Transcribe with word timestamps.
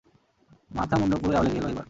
মাথা-মুণ্ডু 0.71 1.15
পুরোই 1.21 1.35
আউলে 1.37 1.49
গেল 1.49 1.57
এইবার! 1.59 1.71